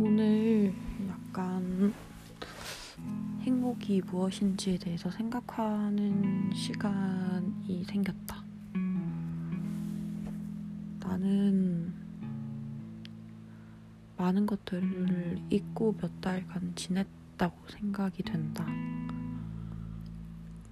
오늘 0.00 0.72
약간 1.08 1.92
행복이 3.40 4.02
무엇인지에 4.02 4.78
대해서 4.78 5.10
생각하는 5.10 6.52
시간이 6.54 7.82
생겼다. 7.82 8.44
나는 11.00 11.92
많은 14.16 14.46
것들을 14.46 15.42
잊고 15.50 15.96
몇 16.00 16.20
달간 16.20 16.76
지냈다고 16.76 17.56
생각이 17.68 18.22
된다. 18.22 18.64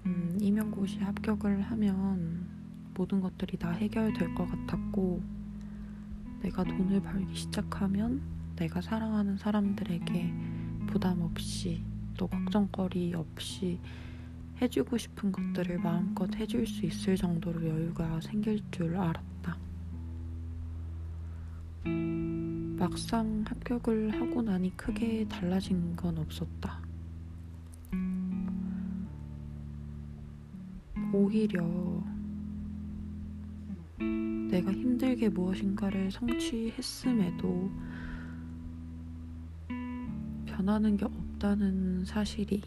음, 0.04 0.38
임용고시 0.40 0.98
합격을 0.98 1.62
하면 1.62 2.46
모든 2.95 3.20
것들이 3.20 3.58
다 3.58 3.72
해결될 3.72 4.36
것 4.36 4.46
같았고, 4.46 5.20
내가 6.43 6.62
돈을 6.62 7.01
벌기 7.01 7.34
시작하면 7.34 8.35
내가 8.56 8.80
사랑하는 8.80 9.37
사람들에게 9.37 10.34
부담 10.87 11.20
없이 11.20 11.83
또 12.16 12.27
걱정거리 12.27 13.15
없이 13.15 13.79
해주고 14.60 14.96
싶은 14.96 15.30
것들을 15.30 15.79
마음껏 15.79 16.34
해줄 16.34 16.66
수 16.66 16.87
있을 16.87 17.16
정도로 17.16 17.66
여유가 17.69 18.19
생길 18.23 18.60
줄 18.70 18.96
알았다. 18.96 19.59
막상 22.79 23.45
합격을 23.46 24.20
하고 24.20 24.41
나니 24.41 24.74
크게 24.77 25.27
달라진 25.29 25.95
건 25.95 26.16
없었다. 26.18 26.80
오히려 31.12 31.62
내가 34.51 34.73
힘들게 34.73 35.29
무엇인가를 35.29 36.10
성취했음에도 36.10 37.71
변하는 40.57 40.96
게 40.96 41.04
없다는 41.04 42.07
사실이 42.07 42.62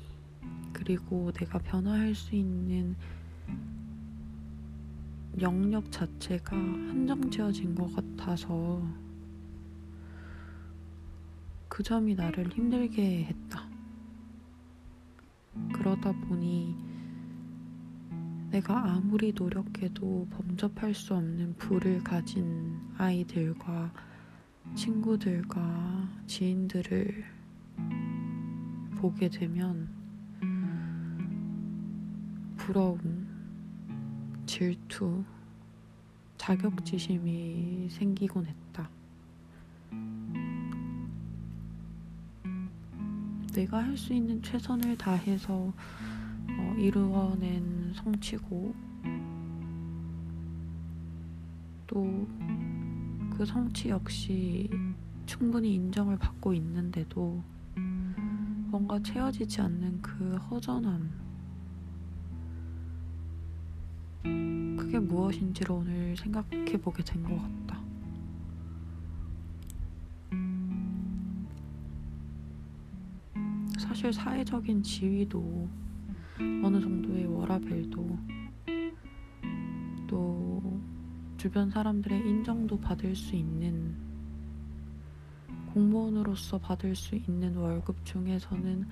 그리고 0.72 1.32
내가 1.32 1.58
변화할 1.58 2.14
수 2.14 2.36
있는 2.36 2.95
영역 5.42 5.92
자체가 5.92 6.56
한정지어진 6.56 7.73
것 7.73 7.92
같아서 7.95 8.84
그 11.67 11.82
점이 11.82 12.14
나를 12.14 12.50
힘들게 12.52 13.23
했다. 13.23 13.67
그러다 15.73 16.12
보니 16.12 16.76
내가 18.52 18.94
아무리 18.94 19.34
노력해도 19.34 20.28
범접할 20.30 20.94
수 20.94 21.16
없는 21.16 21.56
부를 21.58 22.04
가진 22.04 22.80
아이들과 23.00 23.92
친구들과 24.76 26.08
지인들을 26.28 27.39
보게 29.00 29.30
되면 29.30 29.88
부러움, 32.58 33.25
질투, 34.45 35.23
자격지심이 36.38 37.88
생기곤 37.89 38.45
했다. 38.45 38.89
내가 43.53 43.83
할 43.83 43.95
수 43.97 44.14
있는 44.14 44.42
최선을 44.44 44.97
다해서 44.97 45.53
어, 45.53 46.75
이루어낸 46.77 47.94
성취고 47.95 48.75
또 51.88 52.27
그 53.39 53.45
성취 53.45 53.88
역시 53.88 54.70
충분히 55.25 55.73
인정을 55.75 56.17
받고 56.17 56.53
있는데도 56.55 57.42
뭔가 58.70 59.00
채워지지 59.02 59.62
않는 59.62 60.02
그 60.02 60.36
허전함 60.36 61.10
그게 64.78 65.00
무엇인지를 65.00 65.72
오늘 65.72 66.16
생각해 66.16 66.78
보게 66.82 67.04
된 67.04 67.24
것 67.24 67.36
같다. 67.36 67.80
사실 73.80 74.14
사회적인 74.14 74.84
지위도 74.84 75.68
어느 76.64 76.80
정도의 76.80 77.26
워라벨도 77.26 78.18
또 80.08 80.80
주변 81.38 81.70
사람들의 81.70 82.20
인정도 82.20 82.80
받을 82.80 83.16
수 83.16 83.36
있는 83.36 83.96
공무원으로서 85.74 86.58
받을 86.58 86.96
수 86.96 87.16
있는 87.16 87.56
월급 87.56 88.06
중에서는 88.06 88.88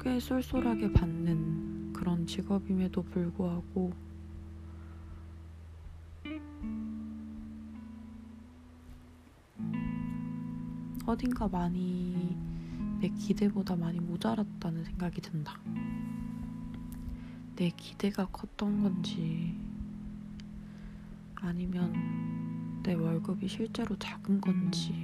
꽤 0.00 0.20
쏠쏠하게 0.20 0.92
받는 0.92 1.92
그런 1.92 2.26
직업임에도 2.26 3.02
불구하고 3.02 3.92
어딘가 11.06 11.46
많이 11.48 12.36
내 13.00 13.08
기대보다 13.08 13.76
많이 13.76 14.00
모자랐다는 14.00 14.84
생각이 14.84 15.20
든다. 15.20 15.58
내 17.54 17.70
기대가 17.70 18.26
컸던 18.26 18.82
건지 18.82 19.54
아니면 21.36 22.35
내 22.86 22.94
월급이 22.94 23.48
실제로 23.48 23.96
작은 23.98 24.40
건지 24.40 24.94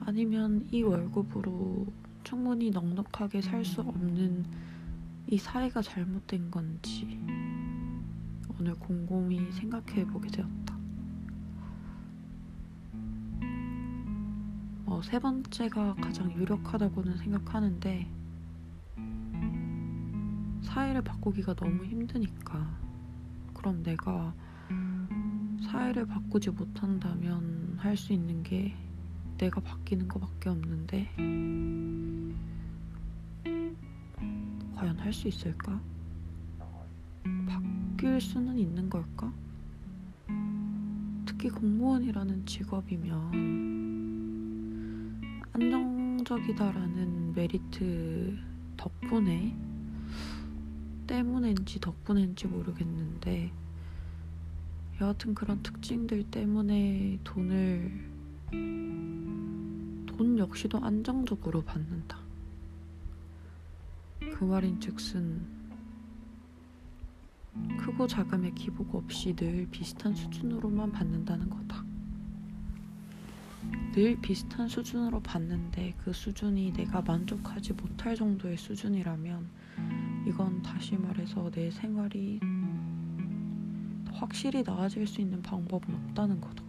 아니면 0.00 0.66
이 0.72 0.82
월급으로 0.82 1.86
충분히 2.24 2.70
넉넉하게 2.70 3.42
살 3.42 3.62
수 3.62 3.82
없는 3.82 4.46
이 5.26 5.36
사회가 5.36 5.82
잘못된 5.82 6.50
건지 6.50 7.20
오늘 8.58 8.74
곰곰이 8.76 9.52
생각해 9.52 10.06
보게 10.06 10.30
되었다. 10.30 10.78
어, 14.86 15.02
세 15.04 15.18
번째가 15.18 15.96
가장 15.96 16.32
유력하다고는 16.32 17.18
생각하는데 17.18 18.10
사회를 20.62 21.02
바꾸기가 21.02 21.52
너무 21.52 21.84
힘드니까 21.84 22.66
그럼 23.52 23.82
내가 23.82 24.32
사회를 25.66 26.06
바꾸지 26.06 26.50
못한다면 26.50 27.74
할 27.78 27.96
수 27.96 28.12
있는 28.12 28.42
게 28.42 28.74
내가 29.38 29.60
바뀌는 29.60 30.06
것밖에 30.08 30.48
없는데 30.48 31.08
과연 34.74 34.98
할 34.98 35.12
수 35.12 35.28
있을까? 35.28 35.80
바뀔 37.48 38.20
수는 38.20 38.58
있는 38.58 38.88
걸까? 38.88 39.32
특히 41.24 41.48
공무원이라는 41.50 42.46
직업이면 42.46 43.32
안정적이다라는 45.52 47.34
메리트 47.34 48.38
덕분에 48.76 49.56
때문인지 51.06 51.80
덕분인지 51.80 52.46
모르겠는데 52.46 53.52
여하튼 55.00 55.34
그런 55.34 55.62
특징들 55.62 56.24
때문에 56.30 57.18
돈을 57.22 57.92
돈 60.06 60.38
역시도 60.38 60.78
안정적으로 60.82 61.62
받는다. 61.62 62.18
그 64.34 64.44
말인 64.44 64.80
즉슨 64.80 65.42
크고 67.78 68.06
작음의 68.06 68.54
기복 68.54 68.94
없이 68.94 69.34
늘 69.34 69.68
비슷한 69.70 70.14
수준으로만 70.14 70.92
받는다는 70.92 71.50
거다. 71.50 71.84
늘 73.92 74.18
비슷한 74.20 74.68
수준으로 74.68 75.20
받는데 75.20 75.94
그 76.04 76.12
수준이 76.12 76.72
내가 76.72 77.02
만족하지 77.02 77.74
못할 77.74 78.14
정도의 78.14 78.56
수준이라면 78.56 79.48
이건 80.26 80.62
다시 80.62 80.96
말해서 80.96 81.50
내 81.50 81.70
생활이 81.70 82.40
확실히 84.16 84.62
나아질 84.62 85.06
수 85.06 85.20
있는 85.20 85.42
방법은 85.42 85.94
없다는 85.94 86.40
거다. 86.40 86.64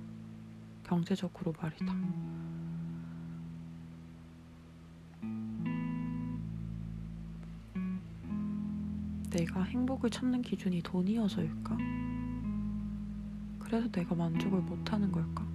경제적으로 0.83 1.53
말이다. 1.59 1.94
내가 9.29 9.63
행복을 9.63 10.09
찾는 10.09 10.41
기준이 10.41 10.81
돈이어서일까? 10.81 11.77
그래서 13.59 13.89
내가 13.91 14.15
만족을 14.15 14.61
못하는 14.61 15.11
걸까? 15.11 15.45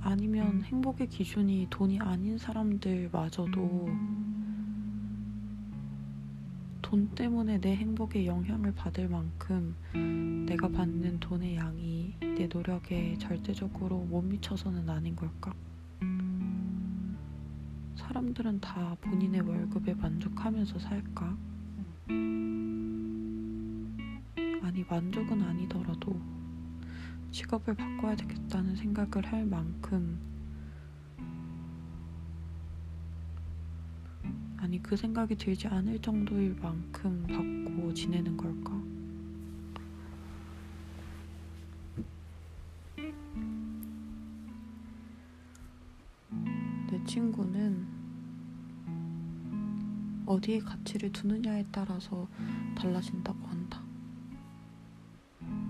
아니면 0.00 0.62
행복의 0.62 1.08
기준이 1.08 1.66
돈이 1.70 2.00
아닌 2.00 2.38
사람들마저도 2.38 3.88
돈 6.86 7.08
때문에 7.16 7.58
내 7.58 7.74
행복에 7.74 8.26
영향을 8.26 8.72
받을 8.72 9.08
만큼 9.08 9.74
내가 10.46 10.68
받는 10.68 11.18
돈의 11.18 11.56
양이 11.56 12.14
내 12.20 12.46
노력에 12.46 13.18
절대적으로 13.18 14.04
못 14.04 14.22
미쳐서는 14.22 14.88
아닌 14.88 15.16
걸까? 15.16 15.52
사람들은 17.96 18.60
다 18.60 18.96
본인의 19.00 19.40
월급에 19.40 19.94
만족하면서 19.94 20.78
살까? 20.78 21.36
아니, 24.62 24.84
만족은 24.88 25.42
아니더라도 25.42 26.16
직업을 27.32 27.74
바꿔야 27.74 28.14
되겠다는 28.14 28.76
생각을 28.76 29.26
할 29.26 29.44
만큼 29.44 30.20
아니 34.58 34.82
그 34.82 34.96
생각이 34.96 35.36
들지 35.36 35.68
않을 35.68 36.00
정도일 36.00 36.56
만큼 36.60 37.26
받고 37.26 37.92
지내는 37.94 38.36
걸까? 38.36 38.76
내 46.90 47.04
친구는 47.04 47.86
어디에 50.24 50.58
가치를 50.58 51.12
두느냐에 51.12 51.64
따라서 51.70 52.26
달라진다고 52.76 53.46
한다. 53.46 53.80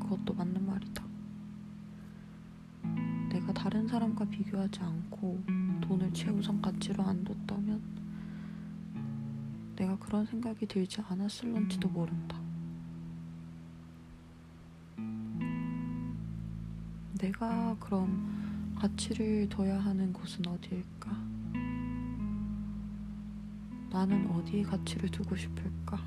그것도 0.01 0.33
맞는 0.35 0.65
말이다. 0.65 1.05
내가 3.31 3.53
다른 3.53 3.87
사람과 3.87 4.25
비교하지 4.25 4.81
않고 4.81 5.43
돈을 5.83 6.13
최우선 6.15 6.63
가치로 6.63 7.03
안 7.03 7.23
뒀다면 7.25 8.06
내가 9.77 9.97
그런 9.99 10.25
생각이 10.25 10.67
들지 10.67 11.03
않았을런지도 11.03 11.89
모른다. 11.89 12.41
내가 17.19 17.77
그럼 17.79 18.75
가치를 18.79 19.49
둬야 19.49 19.79
하는 19.79 20.13
곳은 20.13 20.47
어디일까? 20.47 21.11
나는 23.91 24.31
어디에 24.31 24.63
가치를 24.63 25.11
두고 25.11 25.37
싶을까? 25.37 25.99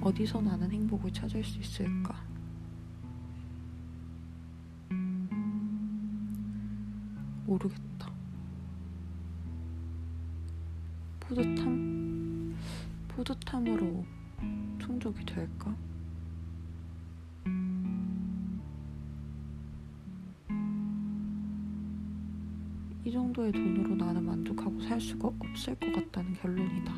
어디서 0.00 0.40
나는 0.40 0.70
행복을 0.70 1.12
찾을 1.12 1.44
수 1.44 1.58
있을까? 1.58 2.22
모르겠다. 7.46 7.93
뿌듯함? 11.26 12.54
뿌듯함으로 13.08 14.04
충족이 14.78 15.24
될까? 15.24 15.74
이 23.04 23.10
정도의 23.10 23.52
돈으로 23.52 23.96
나는 23.96 24.24
만족하고 24.24 24.80
살 24.82 25.00
수가 25.00 25.28
없을 25.38 25.74
것 25.76 25.92
같다는 25.92 26.34
결론이다. 26.34 26.94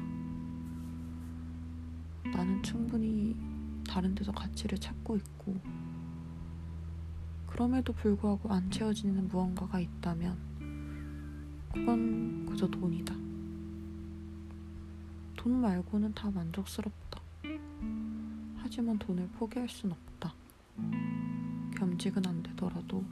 나는 2.33 2.63
충분히 2.65 3.37
다른 3.89 4.15
데서 4.15 4.33
가치를 4.33 4.79
찾고 4.79 5.17
있고, 5.17 5.57
그럼에도 7.47 7.93
불구하고 7.93 8.53
안 8.53 8.69
채워지는 8.71 9.29
무언가가 9.29 9.79
있다면, 9.79 10.37
그건 11.73 12.47
그저 12.47 12.67
돈이다. 12.67 13.26
돈 15.47 15.61
말고는 15.61 16.13
다 16.13 16.29
만족스럽다. 16.29 17.21
하지만 18.57 18.99
돈을 18.99 19.29
포기할 19.29 19.69
순 19.69 19.93
없다. 19.93 20.35
겸직은 21.77 22.27
안 22.27 22.43
되더라도 22.43 23.05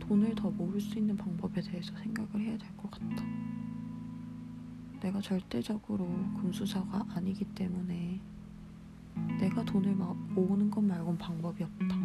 돈을 0.00 0.34
더 0.34 0.50
모을 0.50 0.80
수 0.80 0.98
있는 0.98 1.16
방법에 1.16 1.60
대해서 1.60 1.96
생각을 1.98 2.40
해야 2.40 2.58
될 2.58 2.68
것 2.76 2.90
같다. 2.90 3.24
내가 5.02 5.20
절대적으로 5.20 6.04
금수저가 6.40 7.06
아니기 7.14 7.44
때문에 7.44 8.20
내가 9.38 9.64
돈을 9.64 9.94
모으는 9.94 10.68
것 10.68 10.80
말곤 10.80 11.16
방법이 11.16 11.62
없다. 11.62 11.96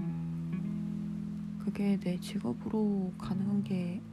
그게 1.66 1.98
내 2.00 2.20
직업으로 2.20 3.12
가능한 3.18 3.64
게 3.64 4.04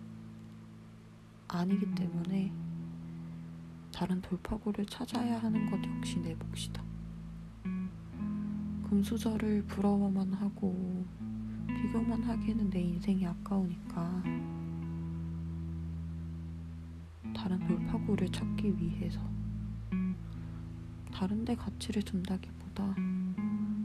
아니기 1.49 1.94
때문에 1.94 2.50
다른 3.94 4.20
돌파구를 4.20 4.87
찾아야 4.87 5.38
하는 5.41 5.70
것 5.70 5.81
역시 5.85 6.19
내 6.19 6.35
몫이다. 6.35 6.82
금수저를 8.88 9.62
부러워만 9.69 10.32
하고 10.32 11.06
비교만 11.69 12.25
하기에는 12.25 12.70
내 12.70 12.81
인생이 12.81 13.25
아까우니까 13.25 14.23
다른 17.37 17.58
돌파구를 17.69 18.32
찾기 18.32 18.76
위해서 18.76 19.20
다른 21.12 21.44
데 21.44 21.55
가치를 21.55 22.02
둔다기보다 22.02 22.96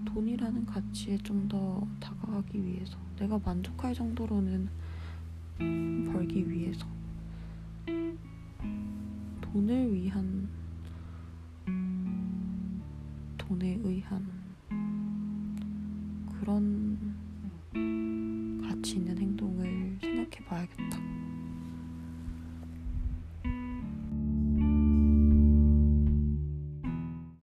돈이라는 0.06 0.66
가치에 0.66 1.18
좀 1.20 1.48
더 1.48 1.88
다가가기 2.00 2.64
위해서 2.64 2.98
내가 3.18 3.40
만족할 3.40 3.94
정도로는 3.94 4.70
벌기 6.12 6.48
위해서 6.48 6.86
돈을 9.60 9.94
위한 9.94 10.48
돈에 13.38 13.78
의한 13.84 14.26
그런 16.40 16.98
가치 18.62 18.96
있는 18.96 19.18
행동을 19.18 19.98
생각해 20.00 20.46
봐야겠다. 20.46 21.09